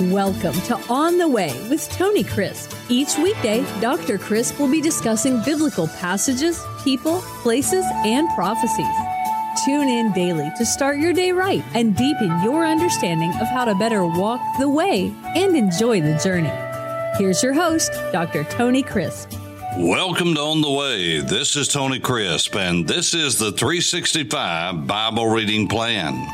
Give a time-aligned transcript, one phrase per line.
[0.00, 2.74] Welcome to On the Way with Tony Crisp.
[2.88, 4.16] Each weekday, Dr.
[4.16, 8.86] Crisp will be discussing biblical passages, people, places, and prophecies.
[9.62, 13.74] Tune in daily to start your day right and deepen your understanding of how to
[13.74, 16.48] better walk the way and enjoy the journey.
[17.18, 18.44] Here's your host, Dr.
[18.44, 19.30] Tony Crisp.
[19.76, 21.20] Welcome to On the Way.
[21.20, 26.26] This is Tony Crisp, and this is the 365 Bible Reading Plan.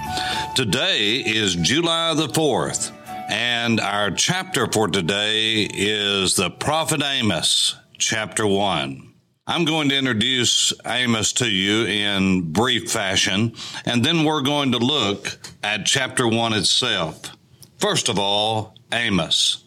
[0.54, 2.92] Today is July the 4th,
[3.28, 9.12] and our chapter for today is the Prophet Amos, chapter 1.
[9.46, 14.78] I'm going to introduce Amos to you in brief fashion, and then we're going to
[14.78, 17.30] look at chapter 1 itself.
[17.78, 19.64] First of all, Amos.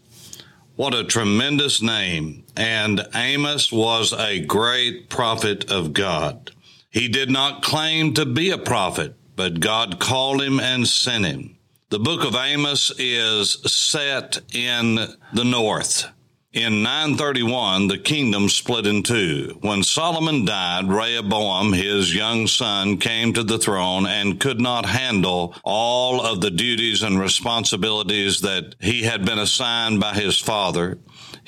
[0.75, 2.45] What a tremendous name.
[2.55, 6.51] And Amos was a great prophet of God.
[6.89, 11.58] He did not claim to be a prophet, but God called him and sent him.
[11.91, 14.95] The book of Amos is set in
[15.33, 16.05] the north.
[16.53, 19.57] In 931, the kingdom split in two.
[19.61, 25.55] When Solomon died, Rehoboam, his young son, came to the throne and could not handle
[25.63, 30.99] all of the duties and responsibilities that he had been assigned by his father.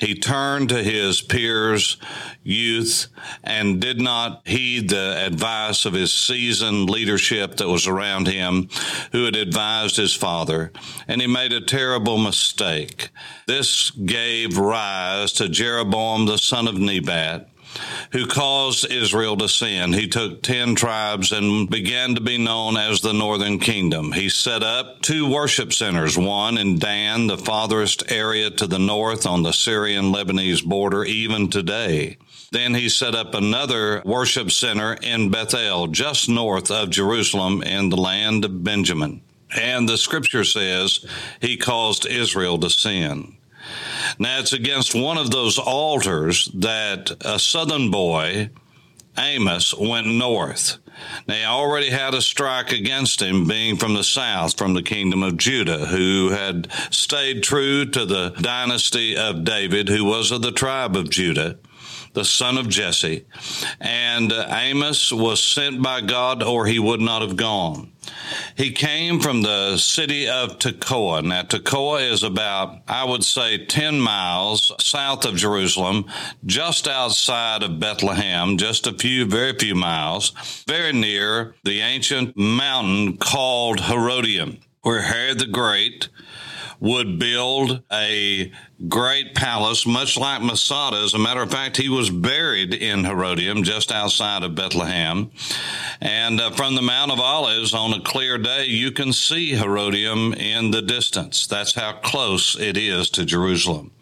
[0.02, 1.96] He turned to his peers,
[2.42, 3.06] youth,
[3.44, 8.68] and did not heed the advice of his seasoned leadership that was around him,
[9.12, 10.72] who had advised his father,
[11.06, 13.10] and he made a terrible mistake.
[13.46, 17.51] This gave rise to Jeroboam the son of Nebat,
[18.12, 19.92] who caused Israel to sin.
[19.92, 24.12] He took 10 tribes and began to be known as the Northern Kingdom.
[24.12, 29.26] He set up two worship centers, one in Dan, the farthest area to the north
[29.26, 32.18] on the Syrian Lebanese border, even today.
[32.50, 37.96] Then he set up another worship center in Bethel, just north of Jerusalem in the
[37.96, 39.22] land of Benjamin.
[39.54, 41.04] And the scripture says
[41.40, 43.36] he caused Israel to sin.
[44.18, 48.50] Now, it's against one of those altars that a southern boy,
[49.16, 50.78] Amos, went north.
[51.26, 55.36] He already had a strike against him, being from the south, from the kingdom of
[55.36, 60.96] Judah, who had stayed true to the dynasty of David, who was of the tribe
[60.96, 61.58] of Judah
[62.12, 63.24] the son of Jesse.
[63.80, 67.92] And uh, Amos was sent by God, or he would not have gone.
[68.56, 71.24] He came from the city of Tekoa.
[71.24, 76.06] Now, Tekoa is about, I would say, 10 miles south of Jerusalem,
[76.44, 80.30] just outside of Bethlehem, just a few, very few miles,
[80.66, 86.08] very near the ancient mountain called Herodium, where Herod the Great
[86.82, 88.50] would build a
[88.88, 90.96] great palace, much like Masada.
[90.96, 95.30] As a matter of fact, he was buried in Herodium, just outside of Bethlehem.
[96.00, 100.34] And uh, from the Mount of Olives on a clear day, you can see Herodium
[100.34, 101.46] in the distance.
[101.46, 103.92] That's how close it is to Jerusalem.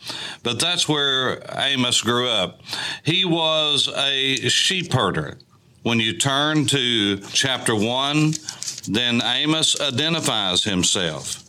[0.43, 2.63] But that's where Amos grew up.
[3.05, 5.37] He was a sheep herder.
[5.83, 8.33] When you turn to chapter 1,
[8.89, 11.40] then Amos identifies himself.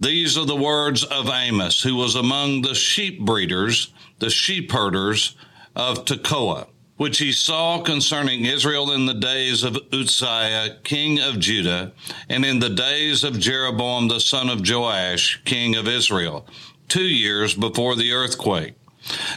[0.00, 5.36] These are the words of Amos, who was among the sheep breeders, the sheep herders
[5.76, 11.92] of Tekoa, which he saw concerning Israel in the days of Uzziah, king of Judah,
[12.30, 16.46] and in the days of Jeroboam the son of Joash, king of Israel,
[16.88, 18.76] two years before the earthquake.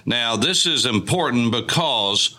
[0.06, 2.38] Now, this is important because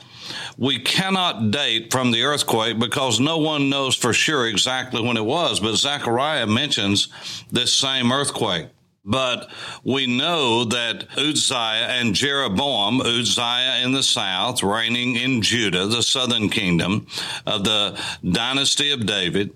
[0.57, 5.25] we cannot date from the earthquake because no one knows for sure exactly when it
[5.25, 7.09] was, but Zechariah mentions
[7.51, 8.69] this same earthquake.
[9.07, 9.51] But
[9.85, 16.49] we know that Uzziah and Jeroboam, Uzziah in the south, reigning in Judah, the southern
[16.49, 17.07] kingdom
[17.47, 19.51] of the dynasty of David,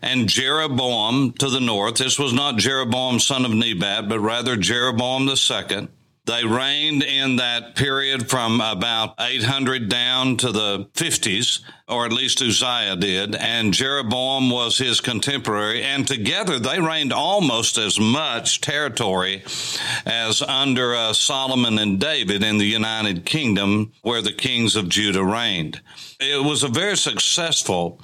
[0.00, 1.96] and Jeroboam to the north.
[1.96, 5.88] This was not Jeroboam son of Nebat, but rather Jeroboam the second
[6.26, 12.42] they reigned in that period from about 800 down to the 50s, or at least
[12.42, 19.44] Uzziah did, and Jeroboam was his contemporary, and together they reigned almost as much territory
[20.04, 25.24] as under uh, Solomon and David in the United Kingdom, where the kings of Judah
[25.24, 25.80] reigned.
[26.18, 28.00] It was a very successful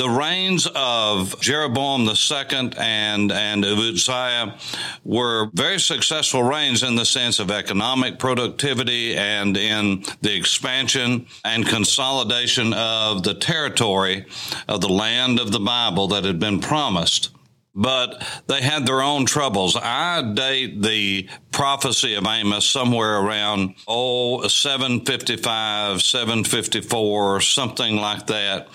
[0.00, 4.56] the reigns of Jeroboam II and, and Uzziah
[5.04, 11.66] were very successful reigns in the sense of economic productivity and in the expansion and
[11.66, 14.24] consolidation of the territory
[14.68, 17.28] of the land of the Bible that had been promised.
[17.74, 19.76] But they had their own troubles.
[19.76, 28.68] I date the prophecy of Amos somewhere around, oh, 755, 754, something like that.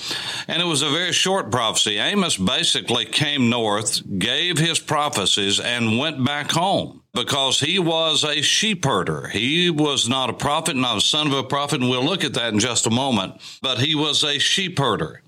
[0.47, 1.97] And it was a very short prophecy.
[1.97, 8.42] Amos basically came north, gave his prophecies, and went back home because he was a
[8.42, 9.30] sheep herder.
[9.30, 12.33] He was not a prophet, not a son of a prophet, and we'll look at
[12.33, 15.21] that in just a moment, but he was a sheep herder.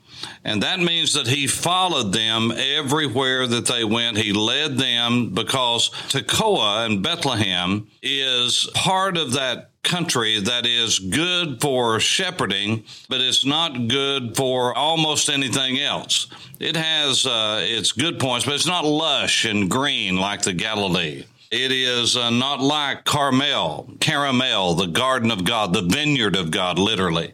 [0.44, 4.18] And that means that he followed them everywhere that they went.
[4.18, 11.62] He led them because Tekoa and Bethlehem is part of that country that is good
[11.62, 16.28] for shepherding, but it's not good for almost anything else.
[16.60, 21.26] It has uh, its good points, but it's not lush and green like the Galilee.
[21.50, 26.78] It is uh, not like Carmel, Caramel, the garden of God, the vineyard of God,
[26.78, 27.34] literally,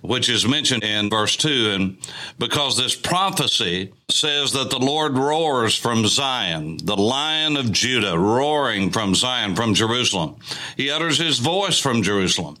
[0.00, 1.70] which is mentioned in verse 2.
[1.70, 1.98] And
[2.38, 8.90] because this prophecy says that the Lord roars from Zion, the lion of Judah roaring
[8.90, 10.36] from Zion, from Jerusalem.
[10.78, 12.56] He utters his voice from Jerusalem,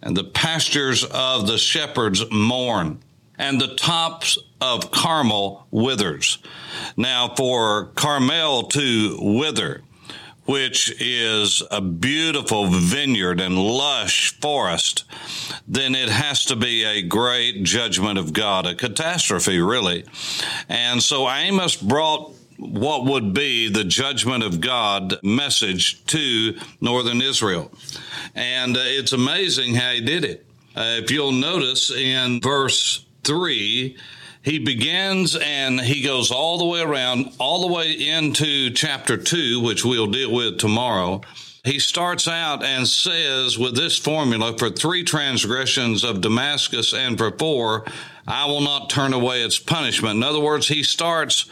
[0.00, 3.00] and the pastures of the shepherds mourn
[3.38, 6.38] and the tops of Carmel withers.
[6.96, 9.82] Now, for Carmel to wither,
[10.48, 15.04] which is a beautiful vineyard and lush forest,
[15.68, 20.06] then it has to be a great judgment of God, a catastrophe, really.
[20.66, 27.70] And so Amos brought what would be the judgment of God message to northern Israel.
[28.34, 30.46] And uh, it's amazing how he did it.
[30.74, 33.98] Uh, if you'll notice in verse 3,
[34.42, 39.60] he begins and he goes all the way around, all the way into chapter two,
[39.60, 41.20] which we'll deal with tomorrow.
[41.64, 47.30] He starts out and says with this formula for three transgressions of Damascus and for
[47.32, 47.84] four,
[48.26, 50.16] I will not turn away its punishment.
[50.16, 51.46] In other words, he starts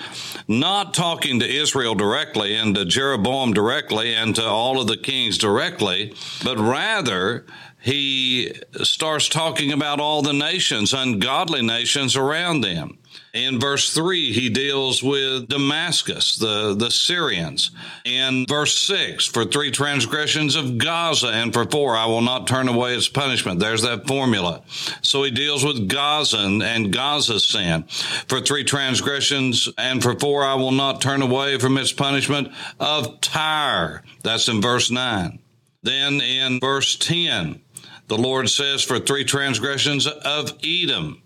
[0.46, 5.38] not talking to Israel directly and to Jeroboam directly and to all of the kings
[5.38, 7.44] directly, but rather
[7.86, 8.52] he
[8.82, 12.98] starts talking about all the nations, ungodly nations around them.
[13.32, 17.70] In verse 3, he deals with Damascus, the, the Syrians.
[18.04, 22.66] In verse 6, for three transgressions of Gaza, and for four, I will not turn
[22.66, 23.60] away its punishment.
[23.60, 24.64] There's that formula.
[25.02, 27.84] So he deals with Gaza and, and Gaza's sin.
[28.26, 32.48] For three transgressions, and for four, I will not turn away from its punishment
[32.80, 34.02] of Tyre.
[34.24, 35.38] That's in verse 9.
[35.86, 37.60] Then in verse 10,
[38.08, 41.22] the Lord says, for three transgressions of Edom,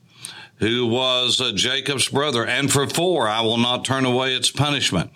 [0.56, 5.10] who was uh, Jacob's brother, and for four, I will not turn away its punishment.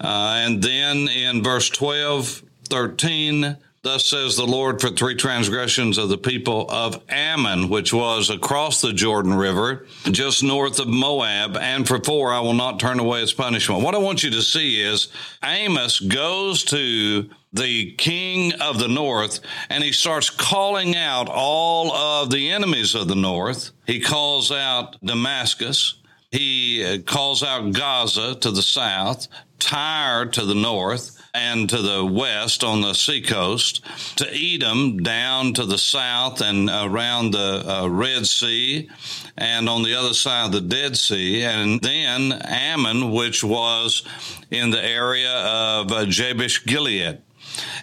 [0.00, 6.08] Uh, and then in verse 12, 13, Thus says the Lord for three transgressions of
[6.08, 11.86] the people of Ammon, which was across the Jordan River, just north of Moab, and
[11.86, 13.82] for four I will not turn away its punishment.
[13.82, 15.08] What I want you to see is
[15.44, 22.30] Amos goes to the king of the north, and he starts calling out all of
[22.30, 23.70] the enemies of the north.
[23.86, 26.00] He calls out Damascus.
[26.30, 29.28] He uh, calls out Gaza to the south,
[29.58, 33.84] Tyre to the north, and to the west on the seacoast,
[34.16, 38.88] to Edom down to the south and around the uh, Red Sea,
[39.36, 44.04] and on the other side of the Dead Sea, and then Ammon, which was
[44.50, 47.20] in the area of uh, Jabesh Gilead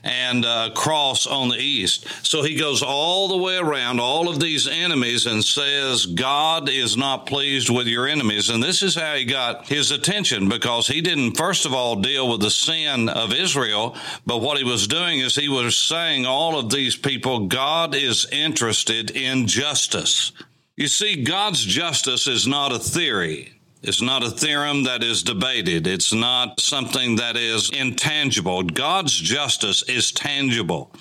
[0.03, 2.07] and uh, cross on the east.
[2.25, 6.97] So he goes all the way around all of these enemies and says, God is
[6.97, 8.49] not pleased with your enemies.
[8.49, 12.29] And this is how he got his attention because he didn't, first of all, deal
[12.29, 16.57] with the sin of Israel, but what he was doing is he was saying all
[16.57, 20.31] of these people, God is interested in justice.
[20.75, 23.53] You see, God's justice is not a theory.
[23.83, 25.87] It's not a theorem that is debated.
[25.87, 28.61] It's not something that is intangible.
[28.61, 30.91] God's justice is tangible.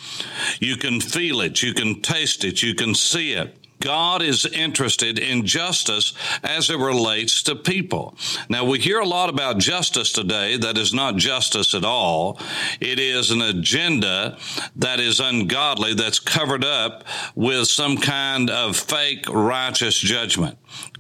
[0.61, 1.63] You can feel it.
[1.63, 2.63] You can taste it.
[2.63, 3.55] You can see it.
[3.81, 8.15] God is interested in justice as it relates to people.
[8.51, 12.39] Now, we hear a lot about justice today that is not justice at all.
[12.79, 14.37] It is an agenda
[14.77, 20.59] that is ungodly, that's covered up with some kind of fake righteous judgment.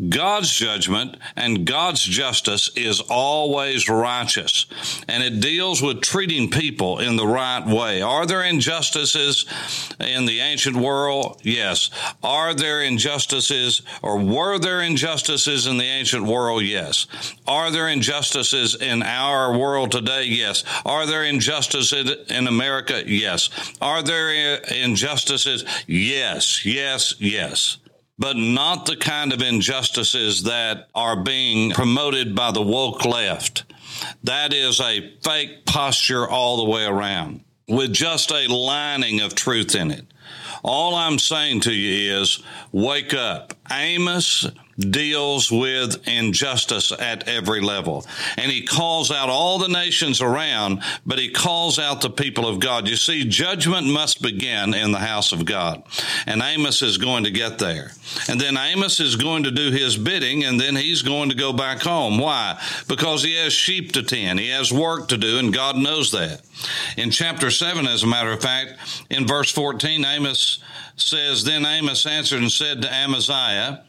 [0.08, 4.66] God's judgment and God's justice is always righteous,
[5.08, 8.02] and it deals with treating people in the right way.
[8.02, 9.46] Are there injustices
[10.00, 11.40] in the ancient world?
[11.42, 11.90] Yes.
[12.22, 16.62] Are there injustices or were there injustices in the ancient world?
[16.62, 17.06] Yes.
[17.46, 20.24] Are there injustices in our world today?
[20.24, 20.64] Yes.
[20.84, 21.92] Are there injustices
[22.30, 23.02] in America?
[23.06, 23.50] Yes.
[23.80, 25.64] Are there injustices?
[25.86, 27.78] Yes, yes, yes
[28.20, 33.64] but not the kind of injustices that are being promoted by the woke left.
[34.22, 39.74] that is a fake posture all the way around with just a lining of truth
[39.74, 40.04] in it.
[40.62, 43.54] All I'm saying to you is wake up.
[43.70, 44.46] Amos
[44.80, 48.06] deals with injustice at every level.
[48.36, 52.60] And he calls out all the nations around, but he calls out the people of
[52.60, 52.88] God.
[52.88, 55.82] You see, judgment must begin in the house of God.
[56.26, 57.92] And Amos is going to get there.
[58.28, 61.52] And then Amos is going to do his bidding, and then he's going to go
[61.52, 62.18] back home.
[62.18, 62.60] Why?
[62.88, 66.42] Because he has sheep to tend, he has work to do, and God knows that.
[66.96, 70.58] In chapter 7, as a matter of fact, in verse 14, Amos
[70.96, 73.84] says, Then Amos answered and said to Amaziah,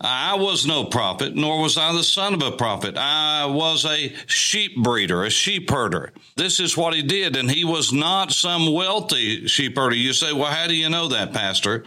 [0.00, 2.96] I was no prophet, nor was I the son of a prophet.
[2.96, 6.12] I was a sheep breeder, a sheep herder.
[6.36, 9.96] This is what he did, and he was not some wealthy sheep herder.
[9.96, 11.84] You say, well, how do you know that, Pastor?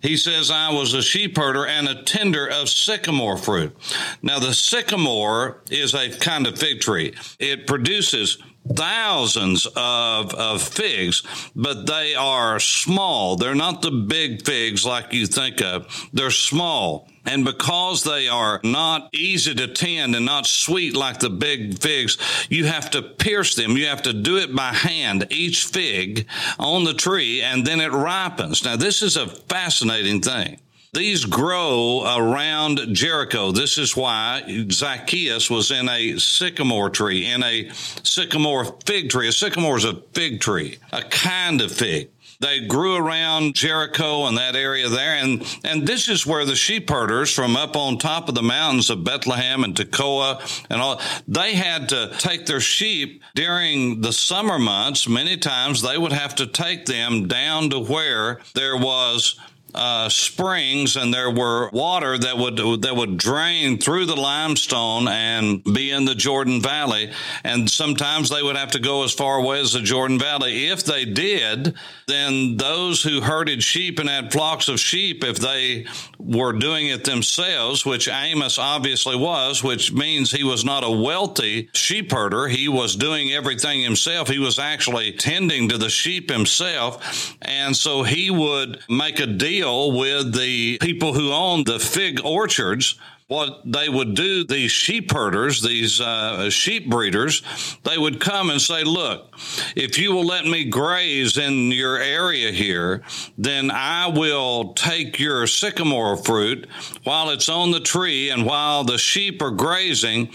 [0.00, 3.74] He says, I was a sheep herder and a tender of sycamore fruit.
[4.20, 7.14] Now, the sycamore is a kind of fig tree.
[7.38, 8.36] It produces
[8.72, 11.22] thousands of, of figs,
[11.54, 13.36] but they are small.
[13.36, 16.08] They're not the big figs like you think of.
[16.12, 17.08] They're small.
[17.26, 22.18] And because they are not easy to tend and not sweet like the big figs,
[22.50, 23.76] you have to pierce them.
[23.76, 26.26] You have to do it by hand, each fig
[26.58, 28.62] on the tree, and then it ripens.
[28.62, 30.58] Now, this is a fascinating thing.
[30.94, 33.50] These grow around Jericho.
[33.50, 37.68] This is why Zacchaeus was in a sycamore tree, in a
[38.04, 39.26] sycamore fig tree.
[39.26, 42.10] A sycamore is a fig tree, a kind of fig.
[42.38, 45.14] They grew around Jericho and that area there.
[45.14, 48.88] And, and this is where the sheep herders from up on top of the mountains
[48.88, 54.60] of Bethlehem and Tekoa and all, they had to take their sheep during the summer
[54.60, 55.08] months.
[55.08, 59.40] Many times they would have to take them down to where there was
[59.74, 65.64] uh, springs and there were water that would that would drain through the limestone and
[65.64, 67.10] be in the Jordan Valley.
[67.42, 70.66] And sometimes they would have to go as far away as the Jordan Valley.
[70.68, 71.74] If they did,
[72.06, 75.86] then those who herded sheep and had flocks of sheep, if they
[76.18, 81.68] were doing it themselves, which Amos obviously was, which means he was not a wealthy
[81.72, 84.28] sheep herder, he was doing everything himself.
[84.28, 89.63] He was actually tending to the sheep himself, and so he would make a deal
[89.64, 95.10] deal with the people who own the fig orchards what they would do, these sheep
[95.10, 97.42] herders, these uh, sheep breeders,
[97.82, 99.34] they would come and say, Look,
[99.74, 103.02] if you will let me graze in your area here,
[103.38, 106.68] then I will take your sycamore fruit
[107.04, 110.30] while it's on the tree and while the sheep are grazing.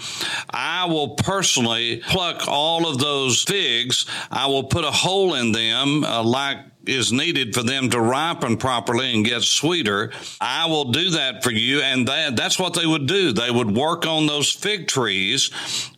[0.50, 4.04] I will personally pluck all of those figs.
[4.32, 6.58] I will put a hole in them uh, like
[6.90, 10.10] is needed for them to ripen properly and get sweeter.
[10.40, 11.80] I will do that for you.
[11.80, 13.32] And that, that's what they would do.
[13.32, 15.50] They would work on those fig trees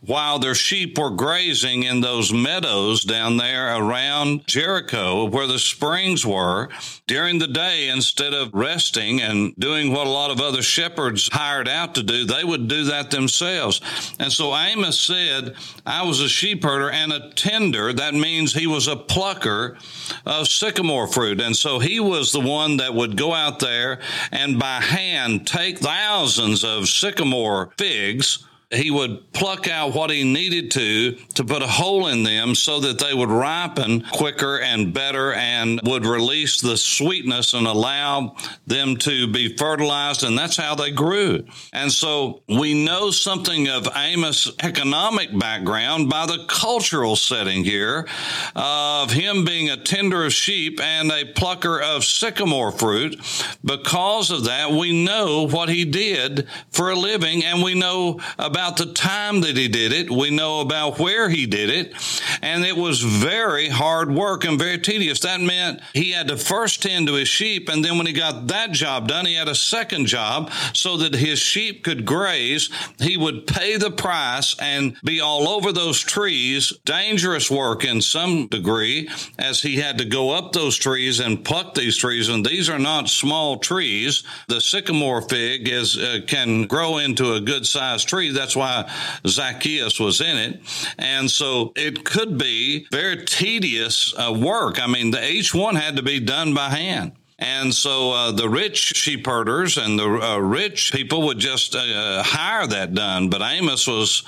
[0.05, 6.25] while their sheep were grazing in those meadows down there around Jericho where the springs
[6.25, 6.69] were
[7.07, 11.67] during the day instead of resting and doing what a lot of other shepherds hired
[11.67, 12.25] out to do.
[12.25, 13.81] They would do that themselves.
[14.19, 17.93] And so Amos said, I was a sheep herder and a tender.
[17.93, 19.77] That means he was a plucker
[20.25, 21.41] of sycamore fruit.
[21.41, 23.99] And so he was the one that would go out there
[24.31, 30.71] and by hand take thousands of sycamore figs he would pluck out what he needed
[30.71, 35.33] to to put a hole in them so that they would ripen quicker and better
[35.33, 38.35] and would release the sweetness and allow
[38.67, 41.45] them to be fertilized and that's how they grew.
[41.71, 48.07] And so we know something of amos economic background by the cultural setting here
[48.55, 53.19] of him being a tender of sheep and a plucker of sycamore fruit.
[53.63, 58.62] Because of that we know what he did for a living and we know about
[58.63, 60.09] about the time that he did it.
[60.09, 61.93] We know about where he did it.
[62.41, 65.19] And it was very hard work and very tedious.
[65.19, 67.67] That meant he had to first tend to his sheep.
[67.67, 71.13] And then when he got that job done, he had a second job so that
[71.13, 72.69] his sheep could graze.
[72.99, 76.71] He would pay the price and be all over those trees.
[76.85, 81.73] Dangerous work in some degree as he had to go up those trees and pluck
[81.73, 82.29] these trees.
[82.29, 84.23] And these are not small trees.
[84.47, 88.29] The sycamore fig is, uh, can grow into a good sized tree.
[88.29, 88.91] That's that's why
[89.27, 90.59] Zacchaeus was in it.
[90.97, 94.81] And so it could be very tedious uh, work.
[94.81, 97.13] I mean, the, each one had to be done by hand.
[97.39, 102.23] And so uh, the rich sheep herders and the uh, rich people would just uh,
[102.23, 103.29] hire that done.
[103.29, 104.23] But Amos was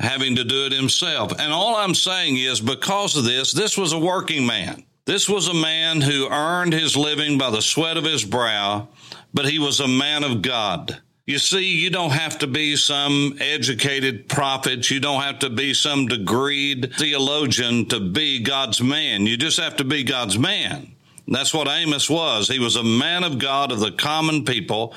[0.00, 1.32] having to do it himself.
[1.38, 4.84] And all I'm saying is because of this, this was a working man.
[5.04, 8.88] This was a man who earned his living by the sweat of his brow,
[9.32, 11.00] but he was a man of God.
[11.26, 14.88] You see, you don't have to be some educated prophet.
[14.92, 19.26] You don't have to be some degreed theologian to be God's man.
[19.26, 20.94] You just have to be God's man.
[21.26, 22.46] That's what Amos was.
[22.46, 24.94] He was a man of God of the common people,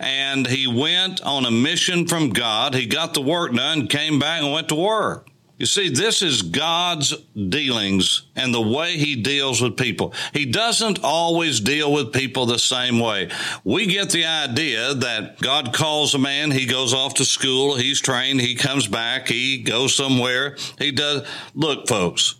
[0.00, 2.74] and he went on a mission from God.
[2.74, 5.27] He got the work done, came back, and went to work.
[5.58, 10.14] You see, this is God's dealings and the way he deals with people.
[10.32, 13.28] He doesn't always deal with people the same way.
[13.64, 18.00] We get the idea that God calls a man, he goes off to school, he's
[18.00, 21.26] trained, he comes back, he goes somewhere, he does.
[21.54, 22.36] Look, folks,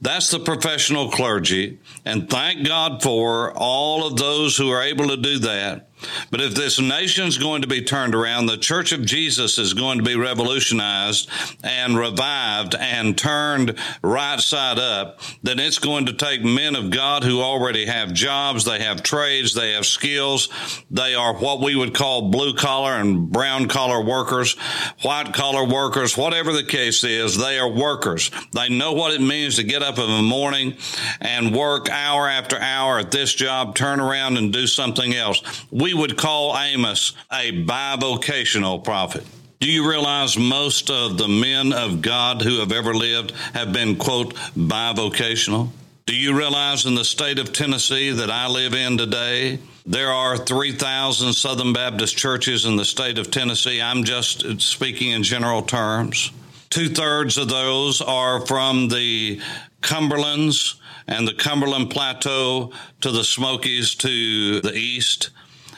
[0.00, 1.78] that's the professional clergy.
[2.04, 5.87] And thank God for all of those who are able to do that.
[6.30, 9.98] But if this nation's going to be turned around, the Church of Jesus is going
[9.98, 11.30] to be revolutionized
[11.62, 17.24] and revived and turned right side up, then it's going to take men of God
[17.24, 20.48] who already have jobs, they have trades, they have skills,
[20.90, 24.56] they are what we would call blue collar and brown collar workers,
[25.02, 28.30] white collar workers, whatever the case is, they are workers.
[28.52, 30.76] They know what it means to get up in the morning
[31.20, 35.42] and work hour after hour at this job, turn around and do something else.
[35.70, 39.24] We we would call Amos a bivocational prophet.
[39.58, 43.96] Do you realize most of the men of God who have ever lived have been,
[43.96, 45.70] quote, bivocational?
[46.04, 50.36] Do you realize in the state of Tennessee that I live in today, there are
[50.36, 53.80] 3,000 Southern Baptist churches in the state of Tennessee?
[53.80, 56.32] I'm just speaking in general terms.
[56.68, 59.40] Two thirds of those are from the
[59.80, 60.74] Cumberlands
[61.06, 65.30] and the Cumberland Plateau to the Smokies to the east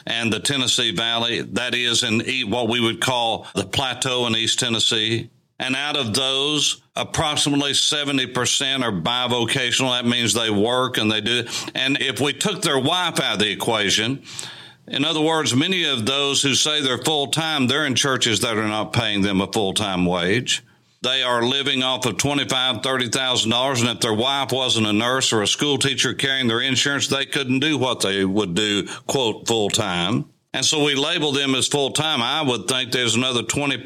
[0.05, 1.41] and the Tennessee Valley.
[1.41, 5.29] That is in what we would call the plateau in East Tennessee.
[5.59, 9.95] And out of those, approximately 70% are bivocational.
[9.95, 11.45] That means they work and they do.
[11.75, 14.23] And if we took their wife out of the equation,
[14.87, 18.57] in other words, many of those who say they're full time, they're in churches that
[18.57, 20.63] are not paying them a full time wage.
[21.03, 24.93] They are living off of twenty-five, thirty thousand dollars, and if their wife wasn't a
[24.93, 28.87] nurse or a school teacher carrying their insurance, they couldn't do what they would do,
[29.07, 30.25] quote, full time.
[30.53, 32.21] And so we label them as full time.
[32.21, 33.77] I would think there's another 20%,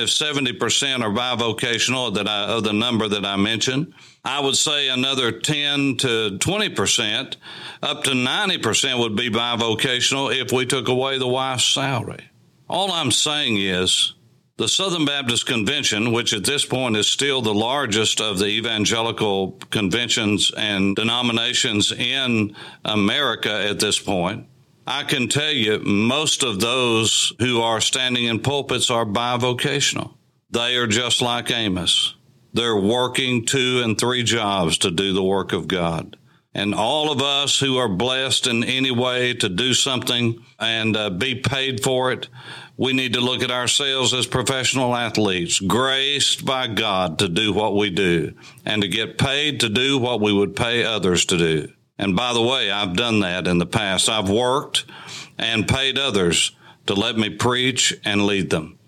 [0.00, 3.92] if 70% are bivocational that I, of the number that I mentioned.
[4.24, 7.36] I would say another 10 to 20%,
[7.82, 12.30] up to 90% would be bivocational if we took away the wife's salary.
[12.70, 14.14] All I'm saying is
[14.56, 19.52] the Southern Baptist Convention, which at this point is still the largest of the evangelical
[19.70, 24.46] conventions and denominations in America at this point,
[24.86, 30.14] I can tell you most of those who are standing in pulpits are bivocational.
[30.50, 32.14] They are just like Amos.
[32.52, 36.16] They're working two and three jobs to do the work of God.
[36.56, 41.10] And all of us who are blessed in any way to do something and uh,
[41.10, 42.28] be paid for it,
[42.76, 47.76] we need to look at ourselves as professional athletes, graced by God to do what
[47.76, 48.34] we do
[48.64, 51.68] and to get paid to do what we would pay others to do.
[51.98, 54.08] And by the way, I've done that in the past.
[54.08, 54.84] I've worked
[55.38, 56.52] and paid others
[56.86, 58.78] to let me preach and lead them.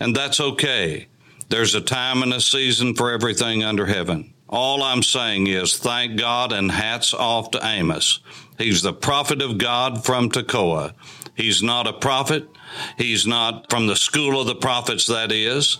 [0.00, 1.08] And that's okay.
[1.50, 4.32] There's a time and a season for everything under heaven.
[4.48, 8.20] All I'm saying is thank God and hats off to Amos.
[8.56, 10.94] He's the prophet of God from Tekoa.
[11.34, 12.48] He's not a prophet.
[12.96, 15.78] He's not from the school of the prophets, that is.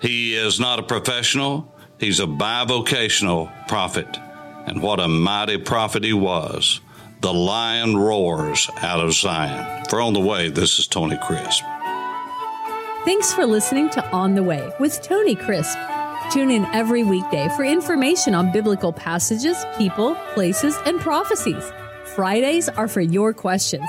[0.00, 1.74] He is not a professional.
[1.98, 4.08] He's a bivocational prophet.
[4.66, 6.80] And what a mighty prophet he was.
[7.20, 9.84] The lion roars out of Zion.
[9.88, 11.62] For On the Way, this is Tony Crisp.
[13.04, 15.78] Thanks for listening to On the Way with Tony Crisp.
[16.30, 21.70] Tune in every weekday for information on biblical passages, people, places, and prophecies.
[22.14, 23.88] Fridays are for your questions.